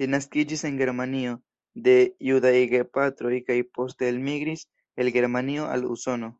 Li 0.00 0.08
naskiĝis 0.14 0.64
en 0.70 0.76
Germanio 0.80 1.32
de 1.88 1.96
judaj 2.32 2.54
gepatroj 2.76 3.34
kaj 3.50 3.60
poste 3.80 4.14
elmigris 4.14 4.70
el 5.06 5.16
Germanio 5.20 5.76
al 5.76 5.94
Usono. 6.00 6.36